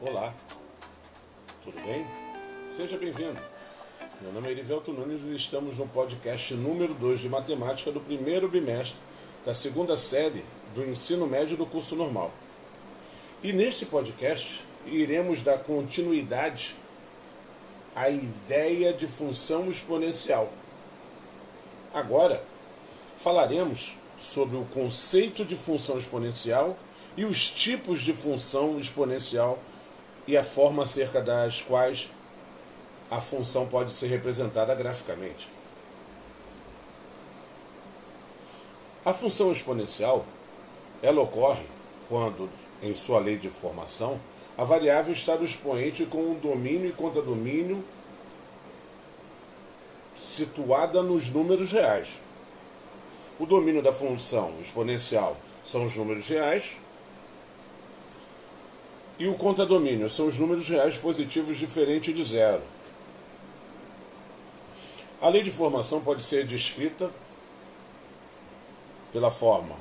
Olá, 0.00 0.32
tudo 1.60 1.74
bem? 1.80 2.06
Seja 2.68 2.96
bem-vindo. 2.96 3.40
Meu 4.20 4.32
nome 4.32 4.46
é 4.46 4.52
Erivelto 4.52 4.92
Nunes 4.92 5.22
e 5.22 5.34
estamos 5.34 5.76
no 5.76 5.88
podcast 5.88 6.54
número 6.54 6.94
2 6.94 7.18
de 7.18 7.28
matemática 7.28 7.90
do 7.90 7.98
primeiro 7.98 8.48
bimestre 8.48 8.94
da 9.44 9.52
segunda 9.52 9.96
série 9.96 10.44
do 10.72 10.88
ensino 10.88 11.26
médio 11.26 11.56
do 11.56 11.66
curso 11.66 11.96
normal. 11.96 12.30
E 13.42 13.52
neste 13.52 13.86
podcast 13.86 14.64
iremos 14.86 15.42
dar 15.42 15.58
continuidade 15.64 16.76
à 17.92 18.08
ideia 18.08 18.92
de 18.92 19.08
função 19.08 19.68
exponencial. 19.68 20.52
Agora 21.92 22.40
falaremos 23.16 23.96
sobre 24.16 24.56
o 24.56 24.64
conceito 24.66 25.44
de 25.44 25.56
função 25.56 25.98
exponencial 25.98 26.78
e 27.16 27.24
os 27.24 27.50
tipos 27.50 28.00
de 28.00 28.12
função 28.12 28.78
exponencial 28.78 29.58
e 30.28 30.36
a 30.36 30.44
forma 30.44 30.82
acerca 30.82 31.22
das 31.22 31.62
quais 31.62 32.10
a 33.10 33.18
função 33.18 33.66
pode 33.66 33.90
ser 33.94 34.08
representada 34.08 34.74
graficamente. 34.74 35.48
A 39.02 39.14
função 39.14 39.50
exponencial, 39.50 40.26
ela 41.02 41.22
ocorre 41.22 41.64
quando, 42.10 42.50
em 42.82 42.94
sua 42.94 43.18
lei 43.18 43.38
de 43.38 43.48
formação, 43.48 44.20
a 44.58 44.64
variável 44.64 45.14
está 45.14 45.34
no 45.34 45.44
expoente 45.44 46.04
com 46.04 46.18
um 46.18 46.34
domínio 46.34 46.90
e 46.90 46.92
contradomínio 46.92 47.82
situada 50.14 51.02
nos 51.02 51.30
números 51.30 51.72
reais. 51.72 52.20
O 53.40 53.46
domínio 53.46 53.80
da 53.80 53.94
função 53.94 54.52
exponencial 54.60 55.38
são 55.64 55.84
os 55.84 55.96
números 55.96 56.28
reais 56.28 56.76
e 59.18 59.26
o 59.26 59.34
contradomínio 59.34 60.08
são 60.08 60.26
os 60.26 60.38
números 60.38 60.68
reais 60.68 60.96
positivos 60.96 61.58
diferentes 61.58 62.14
de 62.14 62.24
zero. 62.24 62.62
A 65.20 65.28
lei 65.28 65.42
de 65.42 65.50
formação 65.50 66.00
pode 66.00 66.22
ser 66.22 66.46
descrita 66.46 67.10
pela 69.12 69.30
forma 69.30 69.74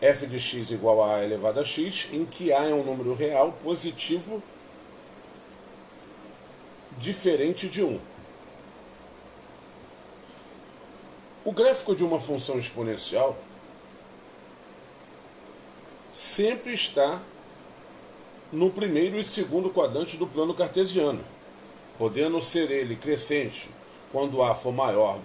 f 0.00 0.26
de 0.26 0.38
x 0.38 0.70
igual 0.70 1.02
a 1.02 1.16
a 1.16 1.24
elevado 1.24 1.60
a 1.60 1.64
x, 1.64 2.08
em 2.12 2.24
que 2.24 2.52
a 2.52 2.64
é 2.64 2.74
um 2.74 2.82
número 2.82 3.14
real 3.14 3.52
positivo 3.62 4.42
diferente 6.98 7.68
de 7.68 7.82
1. 7.82 8.00
O 11.44 11.52
gráfico 11.52 11.94
de 11.94 12.04
uma 12.04 12.20
função 12.20 12.58
exponencial 12.58 13.36
sempre 16.12 16.74
está 16.74 17.20
no 18.52 18.70
primeiro 18.70 19.18
e 19.18 19.24
segundo 19.24 19.70
quadrante 19.70 20.16
do 20.16 20.26
plano 20.26 20.52
cartesiano, 20.52 21.24
podendo 21.96 22.40
ser 22.40 22.70
ele 22.70 22.96
crescente 22.96 23.68
quando 24.12 24.42
A 24.42 24.54
for 24.54 24.72
maior 24.72 25.18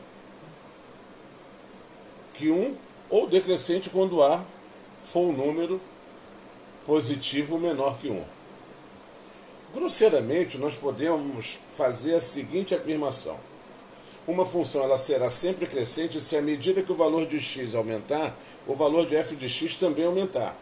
que 2.34 2.52
1, 2.52 2.76
ou 3.10 3.28
decrescente 3.28 3.90
quando 3.90 4.22
A 4.24 4.44
for 5.02 5.22
um 5.22 5.34
número 5.34 5.82
positivo 6.86 7.58
menor 7.58 7.98
que 7.98 8.10
1. 8.10 8.24
Grosseiramente, 9.74 10.58
nós 10.58 10.76
podemos 10.76 11.58
fazer 11.68 12.14
a 12.14 12.20
seguinte 12.20 12.74
afirmação. 12.76 13.38
Uma 14.28 14.46
função 14.46 14.84
ela 14.84 14.98
será 14.98 15.30
sempre 15.30 15.66
crescente 15.66 16.22
se 16.22 16.38
à 16.38 16.42
medida 16.42 16.82
que 16.82 16.92
o 16.92 16.96
valor 16.96 17.26
de 17.26 17.40
x 17.40 17.74
aumentar, 17.74 18.38
o 18.68 18.74
valor 18.74 19.06
de 19.06 19.16
f 19.16 19.36
de 19.36 19.50
x 19.50 19.76
também 19.76 20.06
aumentar. 20.06 20.56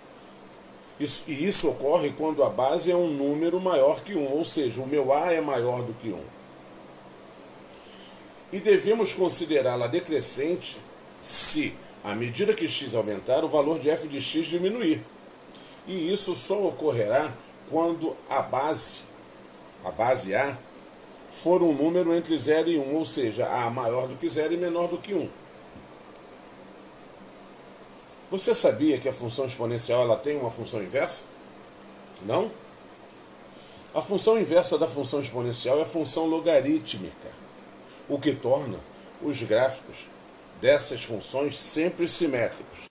Isso, 0.99 1.23
e 1.27 1.45
isso 1.45 1.69
ocorre 1.69 2.13
quando 2.17 2.43
a 2.43 2.49
base 2.49 2.91
é 2.91 2.95
um 2.95 3.09
número 3.09 3.59
maior 3.59 4.01
que 4.01 4.15
1, 4.15 4.31
ou 4.31 4.45
seja, 4.45 4.81
o 4.81 4.87
meu 4.87 5.11
A 5.11 5.33
é 5.33 5.41
maior 5.41 5.81
do 5.81 5.93
que 5.93 6.09
1. 6.09 6.19
E 8.53 8.59
devemos 8.59 9.11
considerá-la 9.13 9.87
decrescente 9.87 10.77
se, 11.21 11.75
à 12.03 12.15
medida 12.15 12.53
que 12.53 12.67
x 12.67 12.95
aumentar, 12.95 13.43
o 13.43 13.49
valor 13.49 13.79
de 13.79 13.89
f 13.89 14.07
de 14.07 14.21
x 14.21 14.45
diminuir. 14.45 15.01
E 15.85 16.13
isso 16.13 16.33
só 16.33 16.65
ocorrerá 16.65 17.33
quando 17.69 18.15
a 18.29 18.41
base, 18.41 19.01
a 19.83 19.91
base 19.91 20.33
A, 20.33 20.57
for 21.29 21.61
um 21.61 21.73
número 21.73 22.13
entre 22.13 22.37
0 22.37 22.69
e 22.69 22.77
1, 22.77 22.95
ou 22.95 23.03
seja, 23.03 23.47
A 23.47 23.69
maior 23.69 24.07
do 24.07 24.15
que 24.15 24.29
0 24.29 24.53
e 24.53 24.57
menor 24.57 24.87
do 24.87 24.97
que 24.97 25.13
1. 25.13 25.27
Você 28.31 28.55
sabia 28.55 28.97
que 28.97 29.07
a 29.07 29.13
função 29.13 29.45
exponencial 29.45 30.01
ela 30.01 30.17
tem 30.17 30.35
uma 30.35 30.49
função 30.49 30.81
inversa? 30.81 31.25
Não? 32.23 32.51
A 33.93 34.01
função 34.01 34.39
inversa 34.39 34.77
da 34.77 34.87
função 34.87 35.21
exponencial 35.21 35.77
é 35.77 35.83
a 35.83 35.85
função 35.85 36.25
logarítmica, 36.25 37.29
o 38.09 38.19
que 38.19 38.33
torna 38.33 38.79
os 39.21 39.41
gráficos 39.43 40.07
dessas 40.59 41.03
funções 41.03 41.57
sempre 41.57 42.07
simétricos. 42.07 42.85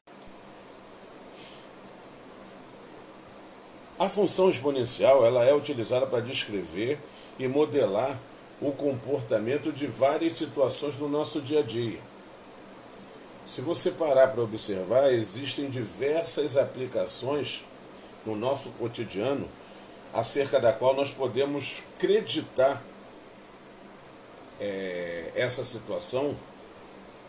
A 3.99 4.09
função 4.09 4.49
exponencial 4.49 5.27
ela 5.27 5.45
é 5.45 5.53
utilizada 5.53 6.07
para 6.07 6.21
descrever 6.21 6.99
e 7.39 7.49
modelar 7.49 8.19
o 8.61 8.71
comportamento 8.71 9.73
de 9.73 9.87
várias 9.87 10.35
situações 10.35 10.95
do 10.95 11.09
nosso 11.09 11.41
dia 11.41 11.59
a 11.59 11.63
dia 11.63 12.14
se 13.47 13.61
você 13.61 13.91
parar 13.91 14.29
para 14.29 14.43
observar, 14.43 15.13
existem 15.13 15.69
diversas 15.69 16.57
aplicações 16.57 17.63
no 18.25 18.35
nosso 18.35 18.71
cotidiano 18.71 19.47
acerca 20.13 20.59
da 20.59 20.73
qual 20.73 20.95
nós 20.95 21.11
podemos 21.11 21.83
acreditar 21.95 22.83
é, 24.59 25.33
essa 25.35 25.63
situação 25.63 26.35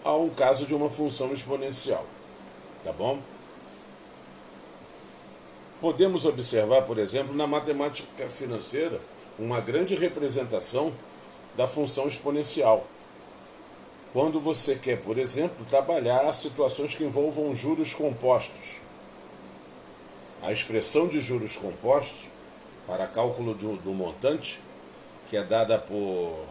a 0.03 0.15
um 0.15 0.29
caso 0.29 0.65
de 0.65 0.73
uma 0.73 0.89
função 0.89 1.33
exponencial. 1.33 2.05
Tá 2.83 2.93
bom? 2.93 3.19
Podemos 5.81 6.23
observar, 6.23 6.83
por 6.83 6.97
exemplo, 6.97 7.35
na 7.35 7.45
matemática 7.45 8.27
financeira, 8.29 9.01
uma 9.37 9.59
grande 9.59 9.95
representação 9.95 10.93
da 11.57 11.67
função 11.67 12.07
exponencial 12.07 12.87
quando 14.15 14.39
você 14.39 14.75
quer, 14.75 15.01
por 15.01 15.17
exemplo, 15.17 15.65
trabalhar 15.65 16.31
situações 16.31 16.95
que 16.95 17.03
envolvam 17.03 17.53
juros 17.53 17.93
compostos. 17.93 18.79
A 20.41 20.53
expressão 20.53 21.05
de 21.05 21.19
juros 21.19 21.57
compostos 21.57 22.25
para 22.87 23.07
cálculo 23.07 23.53
do, 23.53 23.75
do 23.75 23.93
montante, 23.93 24.61
que 25.27 25.35
é 25.35 25.43
dada 25.43 25.77
por 25.77 26.45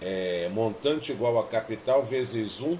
é, 0.00 0.48
montante 0.52 1.10
igual 1.10 1.36
a 1.36 1.44
capital 1.44 2.04
vezes 2.04 2.60
1 2.60 2.78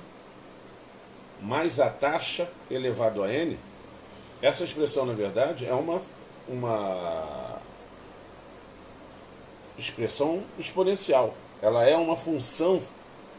mais 1.42 1.80
a 1.80 1.90
taxa 1.90 2.48
elevado 2.70 3.24
a 3.24 3.32
n, 3.32 3.58
essa 4.40 4.62
expressão, 4.62 5.04
na 5.04 5.12
verdade, 5.12 5.66
é 5.66 5.74
uma, 5.74 6.00
uma 6.48 7.58
expressão 9.76 10.44
exponencial. 10.56 11.34
Ela 11.60 11.84
é 11.84 11.96
uma 11.96 12.16
função 12.16 12.80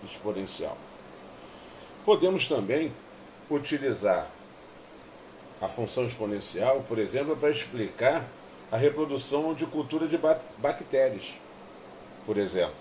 exponencial. 0.03 0.77
Podemos 2.05 2.47
também 2.47 2.91
utilizar 3.49 4.27
a 5.61 5.67
função 5.67 6.05
exponencial, 6.05 6.83
por 6.87 6.97
exemplo, 6.99 7.35
para 7.35 7.49
explicar 7.49 8.25
a 8.71 8.77
reprodução 8.77 9.53
de 9.53 9.65
cultura 9.65 10.07
de 10.07 10.17
bactérias, 10.57 11.35
por 12.25 12.37
exemplo. 12.37 12.75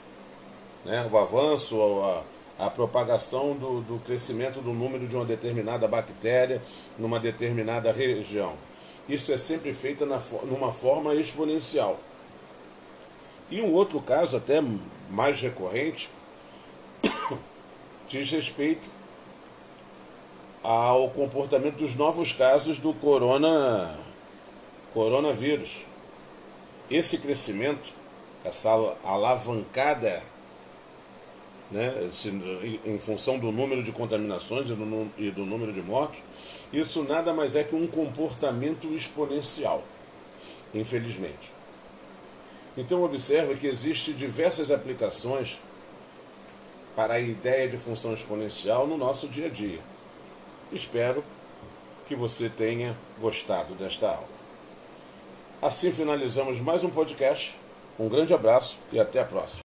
Né? 0.84 1.09
O 1.11 1.19
avanço, 1.19 1.77
a, 2.03 2.67
a 2.67 2.71
propagação 2.71 3.55
do, 3.55 3.81
do 3.81 3.99
crescimento 4.00 4.61
do 4.61 4.73
número 4.73 5.06
de 5.06 5.17
uma 5.17 5.25
determinada 5.25 5.89
bactéria 5.89 6.62
numa 6.99 7.19
determinada 7.19 7.91
região. 7.93 8.55
Isso 9.09 9.33
é 9.33 9.39
sempre 9.39 9.73
feito 9.73 10.05
na, 10.05 10.20
numa 10.44 10.73
forma 10.73 11.15
exponencial. 11.15 11.99
E 13.50 13.62
um 13.62 13.73
outro 13.73 14.00
caso, 14.00 14.37
até 14.37 14.62
mais 15.11 15.41
recorrente, 15.41 16.11
diz 18.08 18.31
respeito 18.31 18.88
ao 20.62 21.10
comportamento 21.10 21.76
dos 21.76 21.94
novos 21.94 22.32
casos 22.32 22.78
do 22.78 22.93
corona, 22.94 23.99
coronavírus. 24.93 25.84
Esse 26.90 27.19
crescimento, 27.19 27.93
essa 28.44 28.70
alavancada, 29.05 30.22
né, 31.70 31.93
em 32.84 32.99
função 32.99 33.38
do 33.38 33.52
número 33.52 33.82
de 33.82 33.93
contaminações 33.93 34.70
e 35.19 35.31
do 35.31 35.44
número 35.44 35.72
de 35.72 35.82
mortos, 35.82 36.19
isso 36.72 37.05
nada 37.05 37.32
mais 37.32 37.55
é 37.55 37.62
que 37.62 37.75
um 37.75 37.87
comportamento 37.87 38.88
exponencial, 38.88 39.84
infelizmente. 40.75 41.52
Então 42.76 43.02
observe 43.02 43.56
que 43.56 43.66
existem 43.66 44.14
diversas 44.14 44.70
aplicações 44.70 45.58
para 46.99 47.15
a 47.15 47.21
ideia 47.21 47.69
de 47.69 47.79
função 47.79 48.12
exponencial 48.12 48.85
no 48.85 48.99
nosso 48.99 49.29
dia 49.29 49.47
a 49.47 49.49
dia. 49.49 49.79
Espero 50.73 51.23
que 52.09 52.17
você 52.17 52.49
tenha 52.49 52.97
gostado 53.21 53.73
desta 53.77 54.09
aula. 54.09 54.27
Assim 55.62 55.93
finalizamos 55.93 56.59
mais 56.59 56.83
um 56.83 56.91
podcast. 56.91 57.56
Um 58.00 58.09
grande 58.09 58.35
abraço 58.35 58.81
e 58.91 58.99
até 58.99 59.21
a 59.21 59.25
próxima. 59.25 59.68